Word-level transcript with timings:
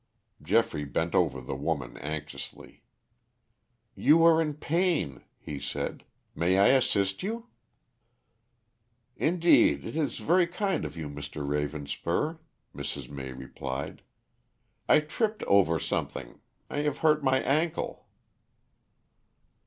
Geoffrey 0.41 0.83
bent 0.83 1.13
over 1.13 1.39
the 1.41 1.53
woman 1.55 1.95
anxiously. 1.99 2.81
"You 3.93 4.23
are 4.25 4.41
in 4.41 4.55
pain," 4.55 5.23
he 5.37 5.59
said. 5.59 6.03
"May 6.33 6.57
I 6.57 6.69
assist 6.69 7.21
you?" 7.21 7.49
"Indeed, 9.15 9.85
it 9.85 9.95
is 9.95 10.17
very 10.17 10.47
kind 10.47 10.85
of 10.85 10.97
you, 10.97 11.07
Mr. 11.07 11.47
Ravenspur," 11.47 12.39
Mrs. 12.75 13.11
May 13.11 13.31
replied. 13.31 14.01
"I 14.89 15.01
tripped 15.01 15.43
over 15.43 15.77
something. 15.77 16.39
I 16.67 16.77
have 16.79 16.97
hurt 17.05 17.23
my 17.23 17.39
ankle." 17.39 18.07